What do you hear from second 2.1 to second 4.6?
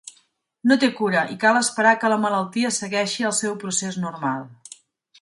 la malaltia segueixi el seu procés normal.